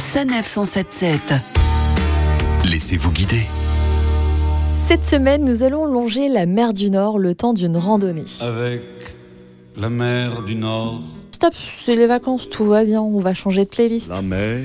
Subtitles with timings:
[0.00, 1.34] Sanef 177.
[2.70, 3.42] Laissez-vous guider.
[4.74, 8.24] Cette semaine, nous allons longer la mer du Nord le temps d'une randonnée.
[8.40, 8.82] Avec
[9.76, 11.02] la mer du Nord.
[11.32, 14.08] Stop, c'est les vacances, tout va bien, on va changer de playlist.
[14.08, 14.60] La mer.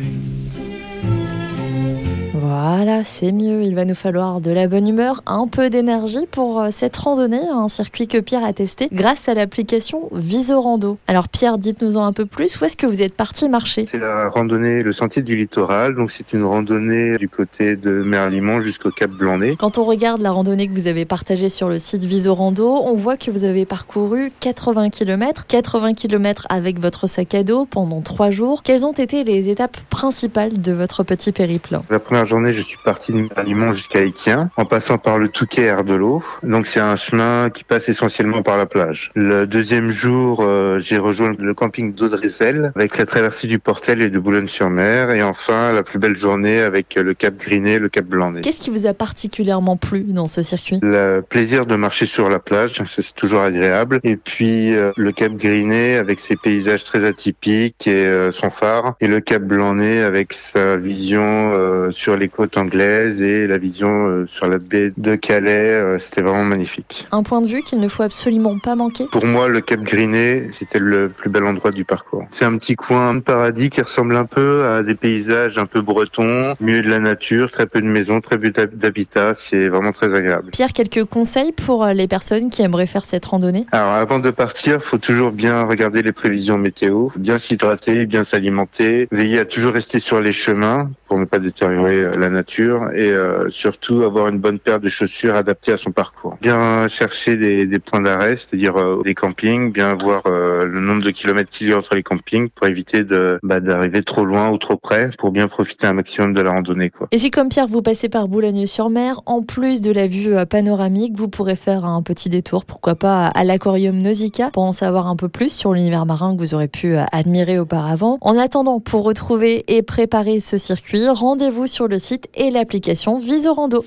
[3.03, 3.63] C'est mieux.
[3.63, 7.41] Il va nous falloir de la bonne humeur, un peu d'énergie pour euh, cette randonnée,
[7.51, 10.97] un circuit que Pierre a testé grâce à l'application Visorando.
[11.07, 13.85] Alors Pierre, dites-nous en un peu plus, où est-ce que vous êtes parti marcher?
[13.89, 15.95] C'est la randonnée, le sentier du littoral.
[15.95, 19.55] Donc c'est une randonnée du côté de Merlimont jusqu'au Cap Blanc-Nez.
[19.57, 23.17] Quand on regarde la randonnée que vous avez partagée sur le site Visorando, on voit
[23.17, 28.29] que vous avez parcouru 80 km, 80 km avec votre sac à dos pendant trois
[28.29, 28.63] jours.
[28.63, 31.79] Quelles ont été les étapes principales de votre petit périple?
[31.89, 35.71] La première journée, je suis parti de Merlimont jusqu'à Équien, en passant par le Touquet
[35.83, 36.23] de l'eau.
[36.43, 39.11] Donc c'est un chemin qui passe essentiellement par la plage.
[39.15, 44.09] Le deuxième jour, euh, j'ai rejoint le camping d'Audressel avec la traversée du Portel et
[44.09, 45.11] de Boulogne-sur-Mer.
[45.11, 48.41] Et enfin, la plus belle journée avec le Cap Griné, le Cap Blanc-Nez.
[48.41, 50.79] Qu'est-ce qui vous a particulièrement plu dans ce circuit?
[50.83, 53.99] Le plaisir de marcher sur la plage, c'est toujours agréable.
[54.03, 58.93] Et puis euh, le Cap Griné avec ses paysages très atypiques et euh, son phare.
[59.01, 64.07] Et le Cap Blanc-Nez avec sa vision euh, sur les côtes anglaises et la vision
[64.07, 65.71] euh, sur la baie de Calais.
[65.71, 67.07] Euh, C'était vraiment magnifique.
[67.11, 69.05] Un point de vue qu'il ne faut absolument pas manquer?
[69.11, 72.25] Pour moi, le Cap Griné, c'était le plus bel endroit du parcours.
[72.31, 75.81] C'est un petit coin de paradis qui ressemble un peu à des paysages un peu
[75.81, 79.33] bretons, milieu de la nature, très peu de maisons, très peu d'hab- d'habitat.
[79.37, 80.51] C'est vraiment très agréable.
[80.51, 83.65] Pierre, quelques conseils pour euh, les personnes qui aimeraient faire cette randonnée?
[83.71, 89.07] Alors avant de partir, faut toujours bien regarder les prévisions météo, bien s'hydrater, bien s'alimenter,
[89.11, 93.49] veiller à toujours rester sur les chemins pour ne pas détériorer la nature et euh,
[93.49, 96.37] surtout avoir une bonne paire de chaussures adaptées à son parcours.
[96.41, 101.03] Bien chercher des, des points d'arrêt, c'est-à-dire euh, des campings, bien voir euh, le nombre
[101.03, 104.49] de kilomètres qu'il y a entre les campings pour éviter de bah, d'arriver trop loin
[104.49, 107.07] ou trop près pour bien profiter un maximum de la randonnée quoi.
[107.11, 111.13] Et si comme Pierre, vous passez par Boulogne-sur-Mer, en plus de la vue euh, panoramique,
[111.15, 115.15] vous pourrez faire un petit détour, pourquoi pas à l'aquarium Nausicaa, pour en savoir un
[115.15, 118.17] peu plus sur l'univers marin que vous aurez pu euh, admirer auparavant.
[118.21, 123.85] En attendant, pour retrouver et préparer ce circuit, rendez-vous sur le site et l'application Visorando.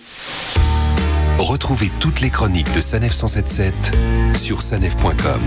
[1.39, 3.73] Retrouvez toutes les chroniques de Sanef 177
[4.37, 5.41] sur sanef.com.